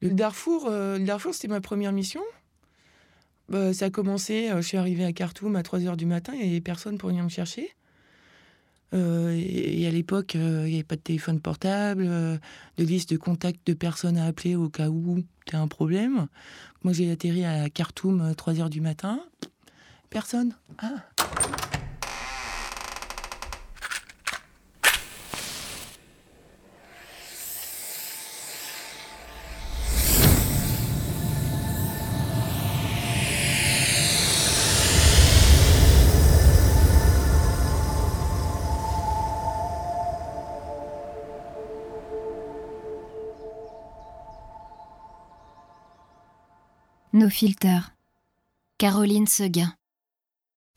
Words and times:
Le 0.00 0.10
Darfour, 0.10 0.66
euh, 0.68 0.98
Darfour 0.98 1.34
c'était 1.34 1.48
ma 1.48 1.60
première 1.60 1.92
mission. 1.92 2.22
Bah, 3.48 3.74
ça 3.74 3.86
a 3.86 3.90
commencé, 3.90 4.50
euh, 4.50 4.62
je 4.62 4.68
suis 4.68 4.76
arrivée 4.76 5.04
à 5.04 5.12
Khartoum 5.12 5.56
à 5.56 5.62
3h 5.62 5.96
du 5.96 6.06
matin, 6.06 6.32
il 6.34 6.42
n'y 6.42 6.50
avait 6.50 6.60
personne 6.60 6.98
pour 6.98 7.10
venir 7.10 7.24
me 7.24 7.28
chercher. 7.28 7.74
Euh, 8.92 9.38
et, 9.38 9.86
à 9.86 9.90
l'époque, 9.90 10.34
il 10.34 10.40
n'y 10.40 10.74
avait 10.74 10.82
pas 10.82 10.96
de 10.96 11.00
téléphone 11.00 11.40
portable, 11.40 12.04
de 12.06 12.84
liste 12.84 13.10
de 13.10 13.16
contacts 13.16 13.64
de 13.66 13.74
personnes 13.74 14.16
à 14.16 14.26
appeler 14.26 14.56
au 14.56 14.68
cas 14.68 14.88
où 14.88 15.22
tu 15.46 15.54
as 15.54 15.60
un 15.60 15.68
problème. 15.68 16.26
Moi, 16.82 16.92
j'ai 16.92 17.10
atterri 17.10 17.44
à 17.44 17.70
Khartoum 17.70 18.20
à 18.20 18.32
3h 18.32 18.68
du 18.68 18.80
matin. 18.80 19.20
Personne. 20.08 20.54
Ah. 20.78 21.04
Nos 47.20 47.28
filters. 47.28 47.94
Caroline 48.78 49.26
Seguin. 49.26 49.74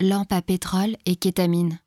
Lampe 0.01 0.33
à 0.33 0.41
pétrole 0.41 0.97
et 1.05 1.15
kétamine. 1.15 1.79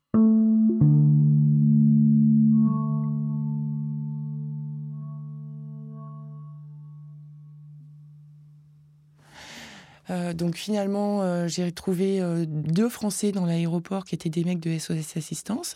Euh, 10.09 10.33
donc 10.33 10.55
finalement, 10.55 11.21
euh, 11.21 11.47
j'ai 11.47 11.65
retrouvé 11.65 12.19
euh, 12.19 12.47
deux 12.47 12.89
Français 12.89 13.31
dans 13.31 13.45
l'aéroport 13.45 14.05
qui 14.05 14.15
étaient 14.15 14.29
des 14.29 14.43
mecs 14.43 14.59
de 14.59 14.75
SOS 14.79 15.17
Assistance. 15.17 15.75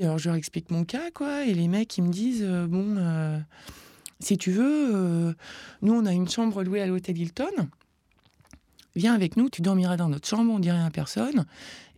Et 0.00 0.04
alors 0.04 0.16
je 0.16 0.30
leur 0.30 0.36
explique 0.36 0.70
mon 0.70 0.86
cas, 0.86 1.10
quoi, 1.12 1.44
et 1.44 1.52
les 1.52 1.68
mecs 1.68 1.98
ils 1.98 2.04
me 2.04 2.10
disent 2.10 2.42
bon, 2.42 3.44
si 4.18 4.38
tu 4.38 4.50
veux, 4.50 5.36
nous 5.82 5.92
on 5.92 6.06
a 6.06 6.12
une 6.12 6.26
chambre 6.26 6.62
louée 6.62 6.80
à 6.80 6.86
l'hôtel 6.86 7.18
Hilton. 7.18 7.68
Viens 8.94 9.14
avec 9.14 9.36
nous, 9.36 9.48
tu 9.48 9.62
dormiras 9.62 9.96
dans 9.96 10.08
notre 10.08 10.28
chambre, 10.28 10.52
on 10.52 10.58
dirait 10.58 10.82
à 10.82 10.90
personne. 10.90 11.46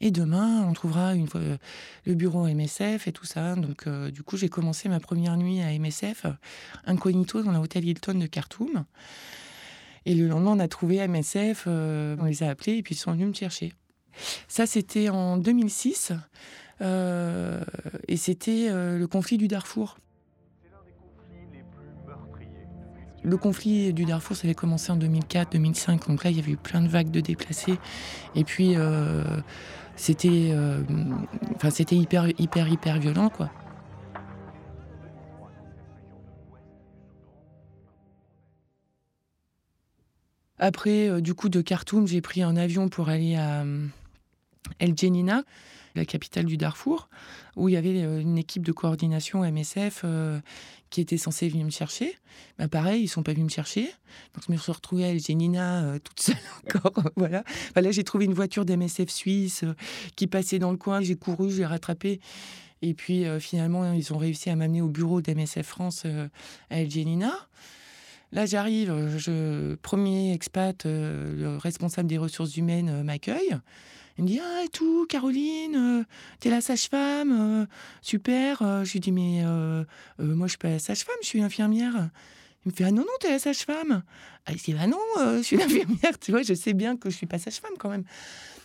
Et 0.01 0.11
demain, 0.11 0.63
on 0.69 0.73
trouvera 0.75 1.15
le 1.15 2.15
bureau 2.15 2.47
MSF 2.47 3.09
et 3.09 3.13
tout 3.13 3.25
ça. 3.27 3.57
Donc, 3.57 3.87
euh, 3.87 4.11
du 4.11 4.23
coup, 4.23 4.37
j'ai 4.37 4.49
commencé 4.49 4.89
ma 4.89 5.01
première 5.01 5.37
nuit 5.37 5.61
à 5.61 5.77
MSF, 5.77 6.27
incognito 6.87 7.43
dans 7.43 7.53
l'hôtel 7.53 7.85
Hilton 7.85 8.15
de 8.15 8.27
Khartoum. 8.27 8.85
Et 10.07 10.15
le 10.15 10.29
lendemain, 10.29 10.53
on 10.53 10.59
a 10.61 10.69
trouvé 10.69 11.07
MSF, 11.07 11.65
euh, 11.67 12.17
on 12.21 12.27
les 12.27 12.43
a 12.43 12.51
appelés 12.51 12.77
et 12.77 12.83
puis 12.83 12.95
ils 12.95 12.99
sont 12.99 13.13
venus 13.13 13.29
me 13.29 13.35
chercher. 13.35 13.73
Ça, 14.47 14.67
c'était 14.67 15.09
en 15.09 15.37
2006. 15.37 16.13
euh, 16.81 17.65
et 18.09 18.17
c'était 18.17 18.69
le 18.71 19.07
conflit 19.07 19.39
du 19.39 19.49
Darfour. 19.49 19.97
Le 23.25 23.39
conflit 23.39 23.95
du 23.95 24.05
Darfour, 24.05 24.37
ça 24.37 24.47
avait 24.47 24.55
commencé 24.55 24.93
en 24.93 24.99
2004-2005. 24.99 26.09
Donc 26.09 26.25
là, 26.25 26.31
il 26.31 26.37
y 26.37 26.41
avait 26.41 26.53
eu 26.53 26.57
plein 26.59 26.83
de 26.83 26.89
vagues 26.89 27.11
de 27.11 27.21
déplacés. 27.21 27.79
Et 28.35 28.45
puis, 28.45 28.75
euh, 28.77 29.25
c'était 29.97 30.51
euh, 30.53 30.83
c'était 31.71 31.97
hyper, 31.97 32.29
hyper, 32.39 32.69
hyper 32.69 32.99
violent, 32.99 33.31
quoi. 33.31 33.51
Après, 40.59 41.09
euh, 41.09 41.21
du 41.23 41.33
coup, 41.35 41.49
de 41.49 41.63
Khartoum, 41.63 42.07
j'ai 42.07 42.21
pris 42.21 42.43
un 42.43 42.57
avion 42.57 42.91
pour 42.91 43.09
aller 43.09 43.37
à 43.37 43.65
El 44.79 44.97
Jenina, 44.97 45.45
la 45.95 46.05
capitale 46.05 46.45
du 46.45 46.57
Darfour, 46.57 47.09
où 47.57 47.69
il 47.69 47.73
y 47.73 47.77
avait 47.77 48.03
euh, 48.03 48.21
une 48.21 48.39
équipe 48.39 48.65
de 48.65 48.73
coordination 48.73 49.45
MSF 49.45 50.03
euh, 50.05 50.41
qui 50.91 51.01
était 51.01 51.19
censée 51.19 51.49
venir 51.49 51.65
me 51.65 51.71
chercher. 51.71 52.17
Bah, 52.59 52.69
pareil, 52.69 53.03
ils 53.03 53.09
sont 53.09 53.23
pas 53.23 53.33
venus 53.33 53.45
me 53.45 53.51
chercher. 53.51 53.83
Donc 54.35 54.45
je 54.47 54.53
me 54.53 54.57
suis 54.57 54.73
retrouvée 54.73 55.05
à 55.05 55.09
El 55.09 55.21
Jenina 55.21 55.85
euh, 55.85 55.99
toute 55.99 56.21
seule 56.21 56.37
encore. 56.65 56.93
voilà. 57.17 57.45
Là, 57.77 57.91
j'ai 57.91 58.05
trouvé 58.05 58.25
une 58.25 58.35
voiture 58.35 58.65
d'MSF 58.65 59.09
suisse 59.09 59.65
qui 60.17 60.27
passait 60.27 60.59
dans 60.59 60.71
le 60.71 60.77
coin. 60.77 61.01
J'ai 61.01 61.17
couru, 61.17 61.51
j'ai 61.51 61.67
rattrapé. 61.67 62.21
Et 62.83 62.93
puis 62.93 63.25
finalement, 63.41 63.95
ils 63.95 64.13
ont 64.13 64.19
réussi 64.19 64.51
à 64.51 64.57
m'amener 64.57 64.83
au 64.83 64.89
bureau 64.89 65.23
d'MSF 65.23 65.67
France 65.67 66.05
à 66.69 66.81
El 66.81 66.91
Jenina. 66.91 67.33
Là, 68.31 68.45
j'arrive, 68.45 69.17
je, 69.17 69.75
premier 69.77 70.35
expat, 70.35 70.85
le 70.85 71.57
responsable 71.57 72.11
des 72.11 72.19
ressources 72.19 72.59
humaines 72.59 73.03
m'accueille. 73.03 73.57
Il 74.17 74.25
me 74.25 74.29
dit 74.29 74.41
Ah, 74.41 74.63
et 74.65 74.69
tout, 74.69 75.07
Caroline, 75.09 75.77
euh, 75.77 76.05
t'es 76.41 76.51
la 76.51 76.61
sage-femme, 76.61 77.33
euh, 77.33 77.67
super. 78.01 78.63
Euh, 78.63 78.85
je 78.85 78.93
lui 78.93 79.01
dis 79.01 79.13
Mais 79.13 79.43
moi, 80.19 80.47
je 80.47 80.51
suis 80.51 80.59
pas 80.59 80.71
la 80.71 80.79
sage-femme, 80.79 81.17
je 81.23 81.27
suis 81.27 81.43
infirmière. 81.43 82.11
Il 82.65 82.71
me 82.71 82.77
fait 82.77 82.85
Ah 82.85 82.91
non, 82.93 83.03
non, 83.03 83.13
t'es 83.21 83.31
la 83.31 83.39
sage-femme. 83.39 84.03
Ah, 84.47 84.53
il 84.53 84.59
dit 84.59 84.75
Ah 84.79 84.87
non, 84.87 84.99
je 85.39 85.43
suis 85.43 85.57
l'infirmière. 85.59 86.19
Tu 86.21 86.31
vois, 86.31 86.43
je 86.43 86.55
sais 86.55 86.73
bien 86.73 86.97
que 86.97 87.11
je 87.11 87.17
suis 87.17 87.27
pas 87.27 87.39
sage-femme 87.39 87.75
quand 87.79 87.91
même. 87.91 88.05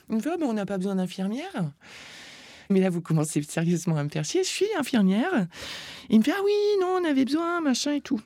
Il 0.10 0.18
me 0.18 0.22
fait 0.22 0.32
Ah, 0.34 0.38
ben, 0.38 0.46
on 0.46 0.54
n'a 0.54 0.66
pas 0.66 0.78
besoin 0.78 0.96
d'infirmière. 0.96 1.72
Mais 2.70 2.82
là, 2.82 2.92
vous 2.92 3.02
commencez 3.02 3.42
sérieusement 3.42 3.98
à 3.98 4.04
me 4.04 4.10
faire 4.10 4.24
chier. 4.24 4.44
Je 4.44 4.50
suis 4.50 4.68
infirmière. 4.78 5.48
Il 6.10 6.20
me 6.20 6.24
fait 6.24 6.34
Ah 6.36 6.42
oui, 6.46 6.54
non, 6.80 7.00
on 7.02 7.04
avait 7.04 7.26
besoin, 7.26 7.62
machin 7.62 7.94
et 7.94 8.02
tout. 8.02 8.22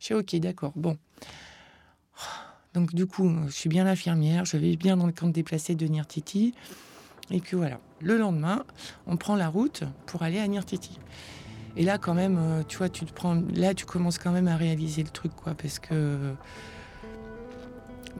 Je 0.00 0.06
suis 0.06 0.14
ok, 0.14 0.34
d'accord. 0.36 0.72
Bon. 0.74 0.98
Donc, 2.74 2.94
du 2.94 3.06
coup, 3.06 3.30
je 3.46 3.52
suis 3.52 3.68
bien 3.68 3.84
l'infirmière. 3.84 4.44
Je 4.44 4.56
vais 4.56 4.76
bien 4.76 4.96
dans 4.96 5.06
le 5.06 5.12
camp 5.12 5.26
de 5.26 5.32
déplacés 5.32 5.74
de 5.74 5.86
Nirtiti. 5.86 6.54
Et 7.30 7.40
que 7.40 7.56
voilà. 7.56 7.80
Le 8.00 8.16
lendemain, 8.16 8.64
on 9.06 9.16
prend 9.16 9.36
la 9.36 9.48
route 9.48 9.84
pour 10.06 10.22
aller 10.22 10.38
à 10.38 10.46
Nirtiti. 10.46 10.98
Et 11.76 11.84
là, 11.84 11.98
quand 11.98 12.14
même, 12.14 12.38
euh, 12.38 12.62
tu 12.66 12.78
vois, 12.78 12.88
tu 12.88 13.04
te 13.04 13.12
prends. 13.12 13.42
Là, 13.54 13.74
tu 13.74 13.84
commences 13.84 14.18
quand 14.18 14.32
même 14.32 14.48
à 14.48 14.56
réaliser 14.56 15.02
le 15.02 15.10
truc, 15.10 15.32
quoi. 15.34 15.54
Parce 15.54 15.78
que. 15.78 16.34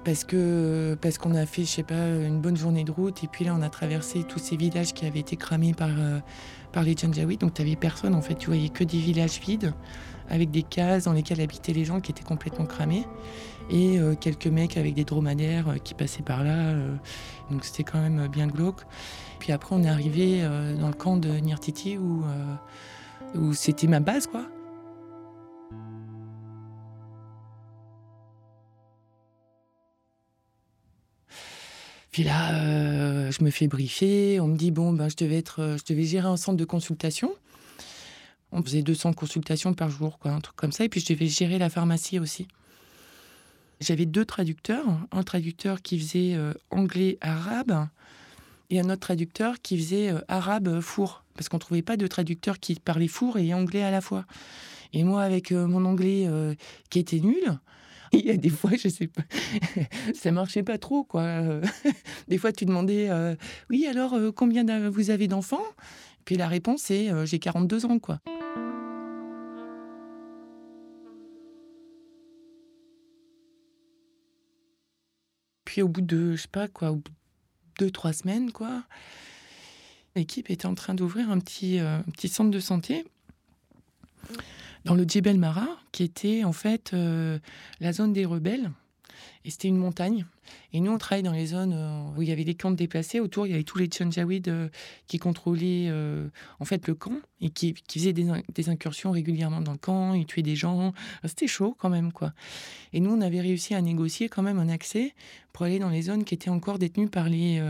Parce 0.05 0.25
que 0.25 0.97
parce 1.01 1.19
qu'on 1.19 1.35
a 1.35 1.47
fait, 1.47 1.63
je 1.63 1.69
sais 1.69 1.83
pas, 1.83 2.09
une 2.09 2.41
bonne 2.41 2.57
journée 2.57 2.85
de 2.85 2.91
route 2.91 3.25
et 3.25 3.27
puis 3.27 3.45
là 3.45 3.55
on 3.57 3.63
a 3.63 3.69
traversé 3.69 4.25
tous 4.25 4.39
ces 4.39 4.57
villages 4.57 4.93
qui 4.93 5.07
avaient 5.07 5.21
été 5.21 5.37
cramés 5.37 5.75
par 5.75 5.91
euh, 5.99 6.21
les 6.83 6.97
Janjaweed. 6.97 7.41
Donc 7.41 7.55
tu 7.55 7.77
personne 7.77 8.15
en 8.15 8.23
fait, 8.23 8.35
tu 8.35 8.47
voyais 8.47 8.69
que 8.69 8.85
des 8.85 8.99
villages 8.99 9.41
vides 9.41 9.73
avec 10.31 10.51
des 10.51 10.63
cases 10.63 11.05
dans 11.05 11.13
lesquelles 11.13 11.41
habitaient 11.41 11.73
les 11.73 11.85
gens 11.85 12.01
qui 12.01 12.13
étaient 12.13 12.25
complètement 12.25 12.67
cramés 12.67 13.07
et 13.71 13.99
euh, 13.99 14.15
quelques 14.15 14.47
mecs 14.47 14.77
avec 14.77 14.95
des 14.95 15.05
dromadaires 15.05 15.69
euh, 15.69 15.77
qui 15.77 15.95
passaient 15.95 16.23
par 16.23 16.45
là. 16.45 16.75
donc 17.51 17.65
c'était 17.65 17.85
quand 17.85 18.01
même 18.01 18.29
bien 18.29 18.47
glauque. 18.47 18.83
Puis 19.39 19.53
après 19.53 19.75
on 19.75 19.83
est 19.83 19.89
arrivé 19.89 20.43
dans 20.79 20.89
le 20.89 20.95
camp 20.95 21.17
de 21.17 21.29
Nirtiti 21.29 21.97
où 21.97 22.25
où 23.35 23.53
c'était 23.53 23.87
ma 23.87 24.01
base 24.01 24.27
quoi. 24.27 24.47
Puis 32.19 32.27
là, 32.27 32.53
euh, 32.53 33.31
je 33.31 33.45
me 33.45 33.51
fais 33.53 33.69
briefer. 33.69 34.41
On 34.41 34.49
me 34.49 34.57
dit 34.57 34.73
bon, 34.73 34.93
ben, 34.93 35.09
je 35.09 35.15
devais 35.15 35.37
être, 35.37 35.63
euh, 35.63 35.77
je 35.79 35.85
devais 35.85 36.03
gérer 36.03 36.27
un 36.27 36.37
centre 36.37 36.57
de 36.57 36.65
consultation. 36.65 37.33
On 38.51 38.61
faisait 38.61 38.83
200 38.83 39.13
consultations 39.13 39.73
par 39.73 39.89
jour, 39.89 40.19
quoi, 40.19 40.33
un 40.33 40.41
truc 40.41 40.57
comme 40.57 40.73
ça. 40.73 40.83
Et 40.83 40.89
puis 40.89 40.99
je 41.01 41.13
devais 41.15 41.29
gérer 41.29 41.59
la 41.59 41.71
pharmacie 41.71 42.19
aussi. 42.19 42.49
J'avais 43.81 44.05
deux 44.05 44.25
traducteurs, 44.25 44.85
un 45.13 45.23
traducteur 45.23 45.81
qui 45.81 45.97
faisait 45.97 46.35
euh, 46.35 46.55
anglais-arabe 46.73 47.87
et 48.71 48.81
un 48.81 48.91
autre 48.91 48.99
traducteur 48.99 49.63
qui 49.63 49.79
faisait 49.79 50.13
arabe-four, 50.27 51.23
parce 51.37 51.49
qu'on 51.49 51.61
trouvait 51.61 51.83
pas 51.83 51.97
de 51.97 52.09
traducteur 52.09 52.59
qui 52.59 52.75
parlait 52.75 53.07
four 53.07 53.39
et 53.39 53.55
anglais 53.55 53.85
à 53.85 53.93
la 53.93 54.01
fois. 54.01 54.25
Et 54.93 55.05
moi, 55.05 55.23
avec 55.23 55.53
mon 55.53 55.85
anglais 55.85 56.29
qui 56.91 56.99
était 56.99 57.21
nul, 57.21 57.61
il 58.13 58.27
y 58.27 58.31
a 58.31 58.37
des 58.37 58.49
fois, 58.49 58.71
je 58.77 58.89
sais 58.89 59.07
pas, 59.07 59.23
ça 60.15 60.31
marchait 60.33 60.63
pas 60.63 60.79
trop, 60.79 61.05
quoi. 61.05 61.61
Des 62.29 62.39
fois, 62.39 62.53
tu 62.53 62.65
demandais, 62.65 63.09
euh, 63.11 63.35
oui, 63.71 63.87
alors, 63.87 64.15
euh, 64.15 64.33
combien 64.33 64.65
vous 64.89 65.11
avez 65.11 65.29
d'enfants? 65.29 65.65
Puis 66.25 66.37
la 66.37 66.49
réponse 66.49 66.83
c'est, 66.83 67.11
euh, 67.11 67.25
j'ai 67.25 67.39
42 67.39 67.87
ans, 67.87 67.99
quoi. 67.99 68.21
Puis 75.65 75.83
au 75.83 75.89
bout 75.89 76.01
de, 76.01 76.33
je 76.37 76.43
sais 76.43 76.49
pas 76.49 76.69
quoi, 76.69 76.97
deux, 77.79 77.91
trois 77.91 78.13
semaines, 78.13 78.53
quoi, 78.53 78.85
l'équipe 80.17 80.51
était 80.51 80.67
en 80.67 80.75
train 80.75 80.95
d'ouvrir 80.95 81.31
un 81.31 81.39
petit 81.39 81.79
centre 82.29 82.51
de 82.51 82.61
santé 82.61 83.05
dans 84.85 84.95
le 84.95 85.05
Djebel 85.05 85.39
Mara, 85.39 85.69
qui 85.93 86.03
était 86.03 86.45
en 86.45 86.53
fait 86.53 86.93
euh, 86.95 87.39
la 87.81 87.93
zone 87.93 88.13
des 88.13 88.25
rebelles. 88.25 88.71
Et 89.45 89.51
c'était 89.51 89.69
une 89.69 89.77
montagne. 89.79 90.27
Et 90.73 90.81
nous, 90.81 90.91
on 90.93 90.99
travaille 90.99 91.23
dans 91.23 91.33
les 91.33 91.47
zones 91.47 91.73
euh, 91.73 92.17
où 92.17 92.23
il 92.23 92.29
y 92.29 92.33
avait 92.33 92.45
des 92.45 92.55
camps 92.55 92.71
déplacés. 92.71 93.21
Autour, 93.21 93.47
il 93.47 93.51
y 93.51 93.55
avait 93.55 93.65
tous 93.65 93.79
les 93.79 93.89
Janjaweed 93.91 94.49
euh, 94.49 94.69
qui 95.07 95.19
contrôlaient 95.19 95.91
en 96.61 96.65
fait 96.65 96.87
le 96.87 96.95
camp 96.95 97.19
et 97.41 97.51
qui, 97.51 97.75
faisaient 97.91 98.13
des, 98.13 98.29
in- 98.29 98.43
des 98.55 98.69
incursions 98.69 99.11
régulièrement 99.11 99.61
dans 99.61 99.73
le 99.73 99.79
camp. 99.79 100.15
Ils 100.15 100.27
tuaient 100.27 100.43
des 100.43 100.57
gens. 100.57 100.93
C'était 101.25 101.47
chaud 101.47 101.77
quand 101.79 101.89
même, 101.89 102.13
quoi. 102.13 102.33
Et 102.93 103.01
nous, 103.01 103.11
on 103.11 103.21
avait 103.21 103.41
réussi 103.41 103.75
à 103.75 103.81
négocier 103.81 104.29
quand 104.29 104.43
même 104.43 104.59
un 104.59 104.69
accès 104.69 105.15
pour 105.53 105.65
aller 105.67 105.79
dans 105.79 105.91
les 105.91 106.03
zones 106.03 106.25
qui 106.25 106.35
étaient 106.35 106.51
encore 106.51 106.79
détenues 106.79 107.09
par 107.09 107.29
les, 107.29 107.63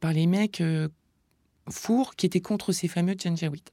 par 0.00 0.12
les 0.12 0.26
mecs 0.26 0.62
fours 1.70 2.16
qui 2.16 2.26
étaient 2.26 2.40
contre 2.40 2.72
ces 2.72 2.88
fameux 2.88 3.14
Janjaweed. 3.18 3.70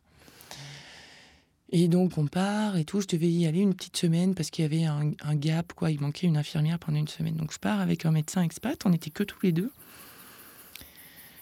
Et 1.78 1.90
donc 1.90 2.18
on 2.18 2.26
part 2.26 2.78
et 2.78 2.86
tout. 2.86 3.02
Je 3.02 3.08
devais 3.08 3.30
y 3.30 3.46
aller 3.46 3.60
une 3.60 3.74
petite 3.74 3.98
semaine 3.98 4.34
parce 4.34 4.50
qu'il 4.50 4.64
y 4.64 4.66
avait 4.66 4.86
un, 4.86 5.36
gap, 5.36 5.74
quoi. 5.74 5.92
Il 5.92 6.00
manquait 6.00 6.26
une 6.26 6.38
infirmière 6.38 6.80
pendant 6.80 7.00
une 7.00 7.10
semaine. 7.10 7.36
Donc 7.36 7.52
je 7.52 7.60
pars 7.60 7.82
avec 7.82 8.06
un 8.06 8.12
médecin 8.12 8.42
expat. 8.44 8.82
On 8.86 8.92
n'était 8.92 9.10
que 9.10 9.24
tous 9.24 9.40
les 9.44 9.52
deux. 9.52 9.74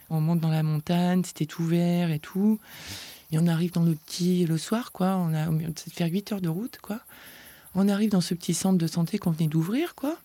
On 0.10 0.22
monte 0.22 0.40
dans 0.40 0.50
la 0.50 0.64
montagne, 0.64 1.22
c'était 1.24 1.46
tout 1.46 1.64
vert 1.64 2.10
et 2.10 2.18
tout. 2.18 2.60
Et 3.32 3.38
on 3.38 3.46
arrive 3.46 3.74
dans 3.74 3.84
le 3.84 3.94
petit 3.94 4.48
le 4.48 4.58
soir, 4.58 4.92
quoi. 4.92 5.18
On 5.18 5.36
a 5.36 5.46
de 5.46 5.72
faire 5.92 6.08
8 6.08 6.32
heures 6.32 6.42
de 6.42 6.50
route, 6.50 6.80
quoi. 6.82 7.00
On 7.76 7.88
arrive 7.88 8.10
dans 8.10 8.22
ce 8.22 8.34
petit 8.34 8.56
centre 8.56 8.80
de 8.80 8.88
santé 8.88 9.20
qu'on 9.20 9.32
venait 9.32 9.50
d'ouvrir, 9.50 9.94
quoi. 9.94 10.18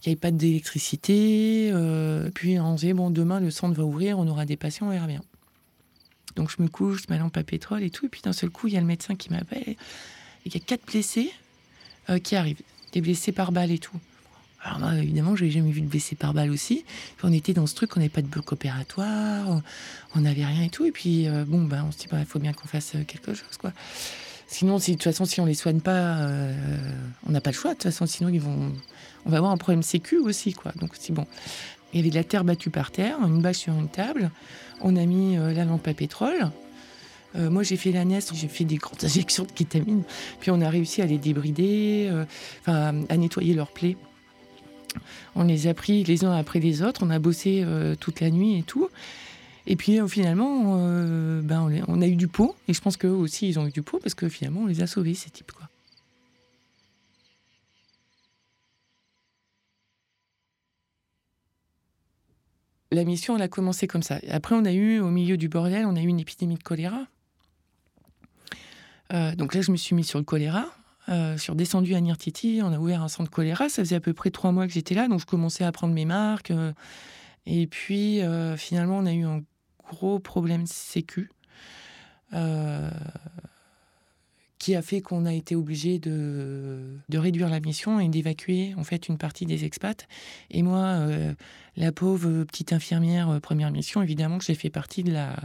Il 0.00 0.08
n'y 0.08 0.12
avait 0.12 0.20
pas 0.20 0.30
d'électricité. 0.30 1.68
euh, 1.74 2.30
puis 2.34 2.58
on 2.58 2.74
dit, 2.76 2.94
bon, 2.94 3.10
demain 3.10 3.40
le 3.40 3.50
centre 3.50 3.76
va 3.76 3.84
ouvrir, 3.84 4.18
on 4.18 4.26
aura 4.28 4.46
des 4.46 4.56
patients, 4.56 4.86
on 4.86 4.90
verra 4.92 5.06
bien. 5.06 5.20
Donc 6.36 6.50
je 6.56 6.62
me 6.62 6.68
couche, 6.68 7.02
je 7.02 7.06
mets 7.12 7.16
ma 7.18 7.24
lampe 7.24 7.36
à 7.36 7.42
pétrole 7.42 7.82
et 7.82 7.90
tout. 7.90 8.06
Et 8.06 8.08
puis 8.08 8.20
d'un 8.22 8.32
seul 8.32 8.50
coup, 8.50 8.68
il 8.68 8.74
y 8.74 8.76
a 8.76 8.80
le 8.80 8.86
médecin 8.86 9.14
qui 9.16 9.30
m'appelle. 9.30 9.62
et 9.66 9.76
Il 10.44 10.54
y 10.54 10.56
a 10.56 10.60
quatre 10.60 10.86
blessés 10.86 11.32
euh, 12.10 12.18
qui 12.18 12.36
arrivent. 12.36 12.60
Des 12.92 13.00
blessés 13.00 13.32
par 13.32 13.50
balle 13.52 13.70
et 13.72 13.78
tout. 13.78 13.96
Alors 14.62 14.78
moi, 14.80 14.94
évidemment, 14.96 15.36
je 15.36 15.42
n'avais 15.44 15.52
jamais 15.52 15.70
vu 15.70 15.80
de 15.80 15.86
blessés 15.86 16.16
par 16.16 16.34
balle 16.34 16.50
aussi. 16.50 16.84
On 17.22 17.32
était 17.32 17.52
dans 17.52 17.66
ce 17.66 17.74
truc, 17.74 17.96
on 17.96 18.00
n'avait 18.00 18.08
pas 18.10 18.22
de 18.22 18.26
bloc 18.26 18.50
opératoire, 18.52 19.62
on- 20.14 20.20
n'avait 20.20 20.44
rien 20.46 20.62
et 20.62 20.70
tout. 20.70 20.84
Et 20.86 20.92
puis, 20.92 21.28
euh, 21.28 21.44
bon, 21.46 21.62
ben, 21.64 21.84
on 21.86 21.92
se 21.92 21.98
dit, 21.98 22.06
bah, 22.10 22.18
il 22.20 22.26
faut 22.26 22.38
bien 22.38 22.52
qu'on 22.52 22.66
fasse 22.66 22.94
euh, 22.94 23.04
quelque 23.04 23.34
chose, 23.34 23.56
quoi. 23.60 23.72
Sinon, 24.48 24.78
si, 24.78 24.92
de 24.92 24.96
toute 24.96 25.04
façon, 25.04 25.24
si 25.24 25.40
on 25.40 25.44
les 25.44 25.54
soigne 25.54 25.80
pas, 25.80 26.28
on 27.26 27.32
n'a 27.32 27.40
pas 27.40 27.50
le 27.50 27.56
choix. 27.56 27.72
De 27.72 27.74
toute 27.74 27.82
façon, 27.84 28.06
sinon, 28.06 28.28
ils 28.28 28.40
vont, 28.40 28.72
on 29.24 29.30
va 29.30 29.38
avoir 29.38 29.50
un 29.52 29.56
problème 29.56 29.82
sécu 29.82 30.18
aussi, 30.18 30.52
quoi. 30.52 30.72
Donc, 30.76 30.92
c'est 30.98 31.12
bon. 31.12 31.26
Il 31.96 32.00
y 32.00 32.02
avait 32.02 32.10
de 32.10 32.16
la 32.16 32.24
terre 32.24 32.44
battue 32.44 32.68
par 32.68 32.90
terre, 32.90 33.16
une 33.22 33.40
bâche 33.40 33.56
sur 33.56 33.72
une 33.72 33.88
table. 33.88 34.30
On 34.82 34.96
a 34.96 35.06
mis 35.06 35.38
euh, 35.38 35.54
la 35.54 35.64
lampe 35.64 35.88
à 35.88 35.94
pétrole. 35.94 36.50
Euh, 37.36 37.48
moi, 37.48 37.62
j'ai 37.62 37.78
fait 37.78 37.90
la 37.90 38.04
NES, 38.04 38.20
j'ai 38.34 38.48
fait 38.48 38.64
des 38.64 38.76
grandes 38.76 38.98
injections 39.02 39.44
de 39.44 39.52
kétamine. 39.52 40.02
Puis 40.40 40.50
on 40.50 40.60
a 40.60 40.68
réussi 40.68 41.00
à 41.00 41.06
les 41.06 41.16
débrider, 41.16 42.10
euh, 42.10 42.26
à 42.66 43.16
nettoyer 43.16 43.54
leurs 43.54 43.70
plaies. 43.70 43.96
On 45.36 45.44
les 45.44 45.68
a 45.68 45.72
pris 45.72 46.04
les 46.04 46.26
uns 46.26 46.36
après 46.36 46.60
les 46.60 46.82
autres. 46.82 47.00
On 47.02 47.08
a 47.08 47.18
bossé 47.18 47.64
toute 47.98 48.20
la 48.20 48.28
nuit 48.28 48.58
et 48.58 48.62
tout. 48.62 48.90
Et 49.66 49.76
puis 49.76 49.98
finalement, 50.06 50.76
ben, 51.42 51.70
on, 51.88 52.02
a 52.02 52.06
eu 52.06 52.16
du 52.16 52.28
pot. 52.28 52.56
Et 52.68 52.74
je 52.74 52.80
pense 52.82 52.98
qu'eux 52.98 53.08
aussi, 53.08 53.48
ils 53.48 53.58
ont 53.58 53.66
eu 53.66 53.70
du 53.70 53.80
pot 53.80 54.00
parce 54.02 54.14
que 54.14 54.28
finalement, 54.28 54.60
on 54.64 54.66
les 54.66 54.82
a 54.82 54.86
sauvés, 54.86 55.14
ces 55.14 55.30
types. 55.30 55.52
La 62.96 63.04
mission, 63.04 63.36
elle 63.36 63.42
a 63.42 63.48
commencé 63.48 63.86
comme 63.86 64.02
ça. 64.02 64.20
Après, 64.30 64.54
on 64.54 64.64
a 64.64 64.72
eu, 64.72 65.00
au 65.00 65.10
milieu 65.10 65.36
du 65.36 65.50
bordel, 65.50 65.84
on 65.84 65.96
a 65.96 66.00
eu 66.00 66.06
une 66.06 66.18
épidémie 66.18 66.54
de 66.54 66.62
choléra. 66.62 67.06
Euh, 69.12 69.34
donc 69.34 69.52
là, 69.52 69.60
je 69.60 69.70
me 69.70 69.76
suis 69.76 69.94
mis 69.94 70.02
sur 70.02 70.18
le 70.18 70.24
choléra. 70.24 70.64
Euh, 71.10 71.36
je 71.36 71.42
suis 71.42 71.52
redescendue 71.52 71.94
à 71.94 72.00
Nirtiti, 72.00 72.62
on 72.64 72.72
a 72.72 72.78
ouvert 72.78 73.02
un 73.02 73.08
centre 73.08 73.30
choléra. 73.30 73.68
Ça 73.68 73.82
faisait 73.82 73.96
à 73.96 74.00
peu 74.00 74.14
près 74.14 74.30
trois 74.30 74.50
mois 74.50 74.66
que 74.66 74.72
j'étais 74.72 74.94
là, 74.94 75.08
donc 75.08 75.20
je 75.20 75.26
commençais 75.26 75.62
à 75.62 75.72
prendre 75.72 75.92
mes 75.92 76.06
marques. 76.06 76.50
euh, 76.50 76.72
et 77.44 77.66
puis, 77.66 78.22
finalement, 78.56 78.96
on 78.96 79.04
a 79.04 79.12
eu 79.12 79.24
un 79.24 79.42
gros 79.90 80.18
problème 80.18 80.66
sécu 80.66 81.30
qui 84.66 84.74
a 84.74 84.82
fait 84.82 85.00
qu'on 85.00 85.26
a 85.26 85.32
été 85.32 85.54
obligé 85.54 86.00
de, 86.00 86.80
de 87.08 87.18
réduire 87.18 87.48
la 87.48 87.60
mission 87.60 88.00
et 88.00 88.08
d'évacuer 88.08 88.74
en 88.76 88.82
fait 88.82 89.06
une 89.06 89.16
partie 89.16 89.46
des 89.46 89.64
expats. 89.64 90.08
Et 90.50 90.64
moi, 90.64 90.82
euh, 90.82 91.34
la 91.76 91.92
pauvre 91.92 92.42
petite 92.42 92.72
infirmière 92.72 93.30
euh, 93.30 93.38
première 93.38 93.70
mission, 93.70 94.02
évidemment 94.02 94.38
que 94.38 94.44
j'ai 94.44 94.56
fait 94.56 94.68
partie 94.68 95.04
de 95.04 95.12
la, 95.12 95.36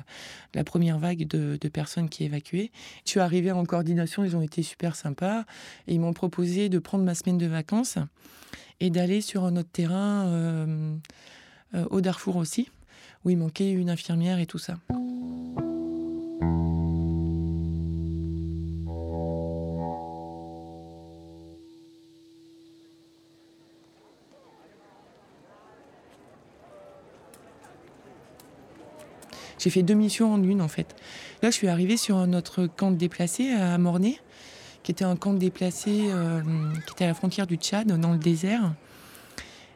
première 0.64 0.98
vague 0.98 1.28
de, 1.28 1.68
personnes 1.68 2.10
qui 2.10 2.24
évacuaient. 2.24 2.72
Je 3.06 3.12
suis 3.12 3.20
arrivée 3.20 3.52
en 3.52 3.64
coordination, 3.64 4.24
ils 4.24 4.36
ont 4.36 4.42
été 4.42 4.64
super 4.64 4.96
sympas 4.96 5.42
et 5.88 5.94
ils 5.94 6.00
m'ont 6.00 6.14
proposé 6.14 6.68
de 6.68 6.80
prendre 6.80 7.04
ma 7.04 7.14
semaine 7.14 7.38
de 7.38 7.46
vacances 7.46 8.00
et 8.80 8.90
d'aller 8.90 9.22
sur 9.22 9.44
un 9.44 9.56
autre 9.56 9.70
terrain 9.72 10.26
euh, 10.30 10.96
au 11.92 12.02
Darfour 12.02 12.38
aussi, 12.38 12.72
où 13.24 13.30
il 13.30 13.38
manquait 13.38 13.70
une 13.70 13.92
infirmière 13.92 14.40
et 14.40 14.48
tout 14.48 14.58
ça. 14.58 14.78
J'ai 29.62 29.70
fait 29.70 29.84
deux 29.84 29.94
missions 29.94 30.34
en 30.34 30.42
une 30.42 30.62
en 30.62 30.68
fait. 30.68 30.96
Là, 31.44 31.52
je 31.52 31.56
suis 31.56 31.68
arrivée 31.68 31.98
sur 31.98 32.18
un 32.18 32.34
autre 32.34 32.66
camp 32.66 32.90
de 32.90 32.96
déplacés 32.96 33.52
à 33.52 33.78
Mornay, 33.78 34.18
qui 34.82 34.92
était 34.92 35.06
un 35.06 35.16
camp 35.16 35.34
de 35.34 35.38
déplacés 35.38 36.08
euh, 36.10 36.42
qui 36.88 36.94
était 36.94 37.06
à 37.06 37.08
la 37.10 37.14
frontière 37.14 37.46
du 37.46 37.58
Tchad, 37.58 37.88
dans 37.88 38.12
le 38.12 38.18
désert. 38.18 38.74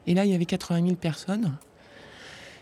Et 0.08 0.16
là, 0.16 0.26
il 0.26 0.32
y 0.32 0.36
avait 0.36 0.46
80 0.46 0.82
000 0.82 0.96
personnes. 0.96 1.56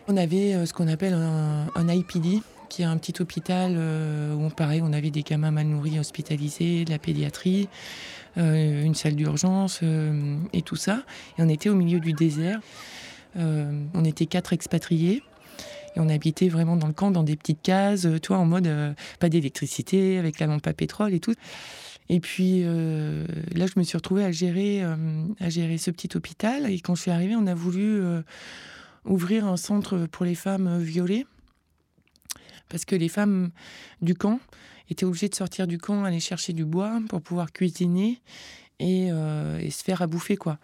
On 0.10 0.18
avait 0.18 0.54
euh, 0.54 0.66
ce 0.66 0.74
qu'on 0.74 0.90
appelle 0.90 1.14
un, 1.14 1.88
IPD, 1.88 2.42
qui 2.68 2.82
est 2.82 2.86
un 2.86 2.98
petit 2.98 3.22
hôpital 3.22 3.76
euh, 3.78 4.36
où, 4.36 4.50
pareil, 4.50 4.82
on 4.84 4.92
avait 4.92 5.12
des 5.12 5.24
gamins 5.24 5.52
mal 5.52 5.68
nourris 5.68 6.00
hospitalisés, 6.00 6.84
de 6.84 6.92
la 6.92 7.00
pédiatrie, 7.00 7.70
euh, 8.38 8.84
une 8.84 8.96
salle 8.96 9.16
d'urgence 9.16 9.82
et 10.52 10.62
tout 10.62 10.76
ça. 10.76 11.04
Et 11.38 11.42
on 11.42 11.48
était 11.48 11.70
au 11.70 11.76
milieu 11.76 12.00
du 12.00 12.12
désert. 12.12 12.60
On 13.36 14.06
était 14.06 14.28
quatre 14.28 14.54
expatriés. 14.54 15.24
Et 15.96 16.00
on 16.00 16.10
habitait 16.10 16.50
vraiment 16.50 16.76
dans 16.76 16.88
le 16.88 16.94
camp, 16.94 17.12
dans 17.12 17.24
des 17.24 17.36
petites 17.36 17.62
cases, 17.62 18.06
euh, 18.06 18.20
tu 18.20 18.30
vois, 18.30 18.38
en 18.38 18.46
mode 18.46 18.68
euh, 18.68 18.94
pas 19.20 19.30
d'électricité, 19.30 20.18
avec 20.18 20.40
la 20.40 20.48
lampe 20.48 20.66
à 20.68 20.74
pétrole 20.74 21.14
et 21.14 21.20
tout. 21.20 21.34
Et 22.10 22.20
puis 22.20 22.62
euh, 22.64 23.26
là, 23.54 23.66
je 23.68 23.74
me 23.78 23.84
suis 23.84 23.98
retrouvée 23.98 24.26
à 24.26 24.32
gérer, 24.32 24.84
à 24.84 25.50
gérer 25.50 25.78
ce 25.78 25.90
petit 25.90 26.10
hôpital. 26.16 26.70
Et 26.70 26.80
quand 26.80 26.96
je 26.96 27.04
suis 27.04 27.12
arrivée, 27.12 27.36
on 27.36 27.48
a 27.48 27.54
voulu 27.54 28.02
ouvrir 29.06 29.48
un 29.48 29.56
centre 29.56 30.06
pour 30.12 30.26
les 30.26 30.36
femmes 30.36 30.80
violées. 30.80 31.26
Parce 32.68 32.84
que 32.84 32.98
les 32.98 33.08
femmes 33.08 33.52
du 34.02 34.16
camp 34.16 34.42
étaient 34.90 35.06
obligées 35.06 35.30
de 35.30 35.36
sortir 35.36 35.66
du 35.66 35.78
camp, 35.78 36.04
aller 36.04 36.20
chercher 36.20 36.52
du 36.52 36.66
bois 36.66 37.00
pour 37.08 37.22
pouvoir 37.22 37.54
cuisiner 37.54 38.20
et, 38.80 39.10
euh, 39.12 39.60
et 39.60 39.70
se 39.70 39.84
faire 39.84 40.02
à 40.02 40.08
bouffer, 40.08 40.38
quoi. 40.38 40.58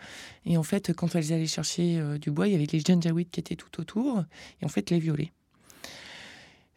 Et 0.45 0.57
en 0.57 0.63
fait, 0.63 0.93
quand 0.93 1.15
elles 1.15 1.33
allaient 1.33 1.47
chercher 1.47 1.99
euh, 1.99 2.17
du 2.17 2.31
bois, 2.31 2.47
il 2.47 2.53
y 2.53 2.55
avait 2.55 2.67
les 2.71 2.79
Janjaweed 2.79 3.29
qui 3.29 3.39
étaient 3.39 3.55
tout 3.55 3.79
autour, 3.79 4.23
et 4.61 4.65
en 4.65 4.69
fait, 4.69 4.89
les 4.89 4.99
violaient. 4.99 5.31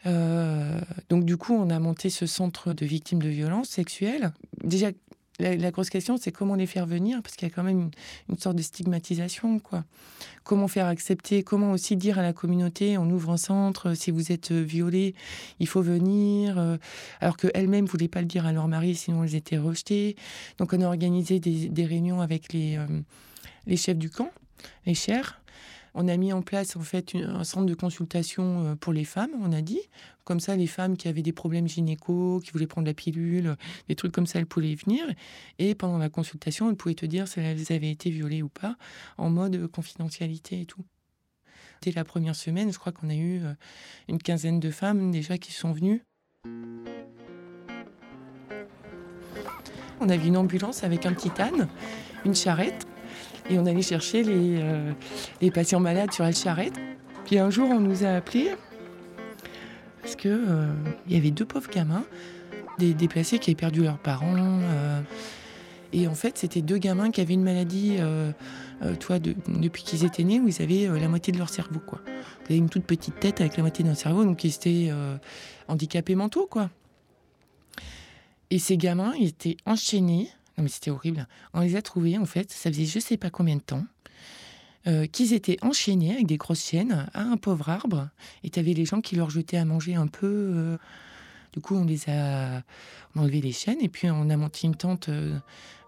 Euh, 0.07 0.81
donc 1.09 1.25
du 1.25 1.37
coup, 1.37 1.55
on 1.55 1.71
a 1.71 1.79
monté 1.79 2.11
ce 2.11 2.27
centre 2.27 2.73
de 2.73 2.85
victimes 2.85 3.23
de 3.23 3.29
violences 3.29 3.69
sexuelles. 3.69 4.33
Déjà, 4.65 4.91
la, 5.43 5.71
grosse 5.71 5.91
question, 5.91 6.17
c'est 6.17 6.33
comment 6.33 6.55
les 6.55 6.67
faire 6.67 6.87
venir, 6.87 7.23
parce 7.23 7.37
qu'il 7.37 7.49
y 7.49 7.51
a 7.51 7.55
quand 7.55 7.63
même 7.63 7.91
une, 8.29 8.39
sorte 8.39 8.57
de 8.57 8.63
stigmatisation, 8.63 9.59
quoi. 9.59 9.85
Comment 10.45 10.69
faire 10.69 10.87
accepter, 10.87 11.43
comment 11.43 11.73
aussi 11.73 11.97
dire 11.97 12.19
à 12.19 12.23
la 12.23 12.33
communauté, 12.33 12.99
on 12.99 13.09
ouvre 13.11 13.31
un 13.31 13.37
centre, 13.37 13.95
si 13.95 14.11
vous 14.11 14.33
êtes 14.33 14.51
euh, 14.53 14.63
violé, 14.63 15.15
il 15.61 15.69
faut 15.69 15.83
venir, 15.83 16.59
euh, 16.59 16.77
alors 17.21 17.37
qu'elles-mêmes 17.37 17.85
ne 17.85 17.91
voulaient 17.91 18.09
pas 18.09 18.21
le 18.21 18.27
dire 18.27 18.47
à 18.47 18.53
leur 18.53 18.69
mari, 18.69 18.95
sinon 18.95 19.25
elles 19.25 19.35
étaient 19.35 19.59
rejetées. 19.59 20.17
Donc 20.59 20.73
on 20.73 20.81
a 20.81 20.87
organisé 20.87 21.39
des, 21.41 21.85
réunions 21.85 22.21
avec 22.21 22.53
les, 22.53 22.77
euh, 22.77 22.87
les 23.67 23.77
chefs 23.77 23.99
du 23.99 24.11
camp, 24.11 24.31
les 24.87 24.95
chers. 24.95 25.42
On 25.95 26.09
a 26.09 26.17
mis 26.17 26.33
en 26.33 26.43
place 26.43 26.77
en 26.77 26.81
fait 26.81 27.15
un 27.15 27.45
centre 27.45 27.67
de 27.67 27.75
consultation 27.75 28.65
euh, 28.65 28.75
pour 28.75 28.93
les 28.93 29.05
femmes, 29.05 29.31
on 29.41 29.53
a 29.53 29.61
dit. 29.61 29.81
Comme 30.25 30.41
ça, 30.41 30.57
les 30.57 30.67
femmes 30.67 30.97
qui 30.97 31.09
avaient 31.09 31.23
des 31.23 31.33
problèmes 31.33 31.69
gynéco, 31.69 32.41
qui 32.43 32.51
voulaient 32.53 32.67
prendre 32.67 32.87
la 32.87 32.95
pilule, 32.95 33.57
des 33.89 33.95
trucs 33.95 34.13
comme 34.13 34.27
ça, 34.27 34.39
elles 34.39 34.47
pouvaient 34.47 34.71
y 34.71 34.75
venir. 34.75 35.05
Et 35.59 35.75
pendant 35.75 35.99
la 35.99 36.09
consultation, 36.09 36.71
elles 36.71 36.77
pouvaient 36.77 36.95
te 36.95 37.07
dire 37.07 37.29
si 37.29 37.41
elles 37.41 37.73
avaient 37.73 37.91
été 37.91 38.11
violées 38.11 38.43
ou 38.43 38.49
pas, 38.49 38.77
en 39.19 39.31
mode 39.31 39.57
euh, 39.57 39.69
confidentialité 39.69 40.61
et 40.61 40.67
tout. 40.67 40.85
Dès 41.83 41.93
la 41.93 42.05
première 42.05 42.37
semaine, 42.37 42.73
je 42.73 42.79
crois 42.79 42.93
qu'on 42.93 43.11
a 43.11 43.15
eu 43.15 43.43
euh, 43.43 43.55
une 44.09 44.19
quinzaine 44.19 44.61
de 44.61 44.71
femmes 44.71 45.11
déjà 45.11 45.37
qui 45.37 45.53
sont 45.53 45.73
venues. 45.73 46.05
On 50.01 50.09
avait 50.09 50.27
une 50.27 50.37
ambulance 50.37 50.85
avec 50.85 51.07
un 51.07 51.13
petit 51.13 51.31
âne, 51.41 51.69
une 52.25 52.35
charrette, 52.35 52.87
et 53.51 53.59
on 53.59 53.67
allait 53.67 53.83
chercher 53.83 54.23
les, 54.23 54.59
euh, 54.61 54.93
les 55.41 55.51
patients 55.51 55.81
malades 55.81 56.13
sur 56.13 56.25
la 56.25 56.33
charrette. 56.33 56.75
Puis 57.25 57.39
un 57.39 57.51
jour, 57.51 57.69
on 57.71 57.81
nous 57.81 58.05
a 58.05 58.09
appelés 58.11 58.51
parce 60.03 60.17
que 60.17 60.29
euh, 60.29 60.73
y 61.09 61.17
avait 61.17 61.31
deux 61.31 61.45
pauvres 61.45 61.71
gamins, 61.71 62.05
des 62.79 62.95
déplacés 62.95 63.39
qui 63.39 63.51
avaient 63.51 63.57
perdu 63.57 63.83
leurs 63.83 63.99
parents. 63.99 64.35
euh, 64.37 65.01
Et 65.93 66.09
en 66.09 66.15
fait, 66.15 66.39
c'était 66.39 66.63
deux 66.63 66.79
gamins 66.79 67.11
qui 67.11 67.21
avaient 67.21 67.35
une 67.35 67.45
maladie, 67.45 67.97
euh, 68.01 68.33
toi, 68.99 69.19
de- 69.19 69.37
depuis 69.47 69.83
qu'ils 69.85 70.05
étaient 70.05 70.25
nés, 70.25 70.41
où 70.41 70.49
ils 70.49 70.61
avaient 70.63 70.89
la 70.99 71.07
moitié 71.07 71.33
de 71.33 71.39
leur 71.39 71.51
cerveau, 71.51 71.81
quoi. 71.87 72.01
Ils 72.07 72.45
avaient 72.47 72.57
une 72.59 72.69
toute 72.71 72.85
petite 72.85 73.21
tête 73.21 73.41
avec 73.41 73.57
la 73.57 73.63
moitié 73.63 73.85
d'un 73.85 73.95
cerveau, 73.95 74.25
donc 74.25 74.43
ils 74.43 74.55
étaient 74.55 74.91
handicapés 75.69 76.15
mentaux, 76.17 76.47
quoi. 76.51 76.71
Et 78.51 78.59
ces 78.59 78.77
gamins, 78.77 79.13
ils 79.19 79.29
étaient 79.29 79.57
enchaînés. 79.67 80.29
Mais 80.63 80.69
c'était 80.69 80.91
horrible. 80.91 81.27
On 81.53 81.61
les 81.61 81.77
a 81.77 81.83
trouvés, 81.83 82.17
en 82.17 82.25
fait, 82.25 82.51
ça 82.51 82.71
faisait 82.71 82.87
je 82.87 82.99
sais 82.99 83.17
pas 83.17 83.31
combien 83.31 83.57
de 83.57 83.61
temps, 83.61 83.85
euh, 84.87 85.07
qu'ils 85.07 85.33
étaient 85.33 85.59
enchaînés 85.63 86.13
avec 86.13 86.27
des 86.27 86.37
grosses 86.37 86.65
chaînes 86.65 87.07
à 87.13 87.23
un 87.23 87.37
pauvre 87.37 87.69
arbre. 87.69 88.09
Et 88.45 88.51
tu 88.51 88.59
avais 88.59 88.73
les 88.73 88.85
gens 88.85 89.01
qui 89.01 89.17
leur 89.17 89.31
jetaient 89.31 89.59
à 89.59 89.65
manger 89.65 89.95
un 89.95 90.07
peu. 90.07 90.27
euh. 90.27 90.79
Du 91.53 91.61
coup, 91.61 91.77
on 91.77 91.85
les 91.85 92.09
a 92.09 92.63
enlevé 93.15 93.43
les 93.43 93.53
chaînes 93.53 93.81
et 93.83 93.91
puis 93.91 94.11
on 94.11 94.31
a 94.31 94.37
monté 94.39 94.67
une 94.67 94.75
tente 94.75 95.11
euh, 95.11 95.39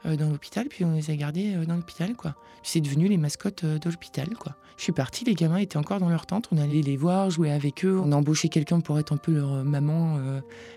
dans 0.05 0.29
l'hôpital, 0.29 0.69
puis 0.69 0.85
on 0.85 0.93
les 0.93 1.11
a 1.11 1.17
gardés 1.17 1.55
dans 1.67 1.77
l'hôpital, 1.77 2.15
quoi. 2.15 2.37
C'est 2.63 2.83
devenu 2.83 3.09
les 3.09 3.17
mascottes 3.17 3.65
de 3.65 3.89
l'hôpital, 3.89 4.29
quoi. 4.37 4.57
Je 4.77 4.83
suis 4.83 4.93
partie, 4.93 5.25
les 5.25 5.35
gamins 5.35 5.57
étaient 5.57 5.79
encore 5.79 6.01
dans 6.01 6.11
leur 6.11 6.27
tente, 6.27 6.49
on 6.53 6.59
allait 6.59 6.83
les 6.83 6.99
voir, 6.99 7.31
jouer 7.31 7.51
avec 7.51 7.83
eux, 7.87 7.99
on 7.99 8.13
a 8.13 8.17
embauché 8.17 8.51
quelqu'un 8.51 8.81
pour 8.81 8.99
être 8.99 9.13
un 9.13 9.17
peu 9.17 9.33
leur 9.33 9.65
maman. 9.65 10.19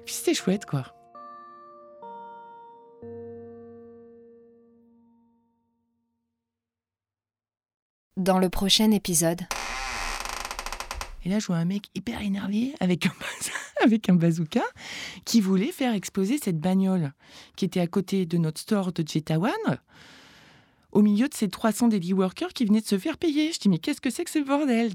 Puis 0.05 0.15
c'était 0.15 0.33
chouette, 0.33 0.65
quoi. 0.65 0.93
Dans 8.17 8.39
le 8.39 8.49
prochain 8.49 8.89
épisode, 8.89 9.41
Et 11.23 11.29
là, 11.29 11.37
je 11.37 11.45
vois 11.45 11.57
un 11.57 11.65
mec 11.65 11.91
hyper 11.93 12.19
énervé 12.23 12.73
avec 12.79 13.05
un, 13.05 13.11
avec 13.83 14.11
bazooka 14.11 14.63
qui 15.23 15.39
voulait 15.39 15.71
faire 15.71 15.93
exploser 15.93 16.39
cette 16.41 16.59
bagnole 16.59 17.13
qui 17.55 17.65
était 17.65 17.79
à 17.79 17.85
côté 17.85 18.25
de 18.25 18.39
notre 18.39 18.59
store 18.59 18.91
de 18.91 19.07
Jetawan, 19.07 19.51
au 20.91 21.03
milieu 21.03 21.27
de 21.27 21.35
ces 21.35 21.47
300 21.47 21.89
daily 21.89 22.13
workers 22.13 22.53
qui 22.53 22.65
venaient 22.65 22.81
de 22.81 22.87
se 22.87 22.97
faire 22.97 23.19
payer. 23.19 23.53
Je 23.53 23.59
dis, 23.59 23.69
mais 23.69 23.77
qu'est-ce 23.77 24.01
que 24.01 24.09
c'est 24.09 24.23
que 24.23 24.31
ce 24.31 24.39
bordel? 24.39 24.93